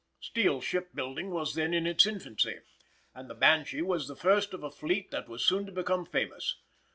[0.19, 2.57] Steel ship building was then in its infancy,
[3.13, 6.55] and the Banshee was the first of a fleet that was soon to become famous.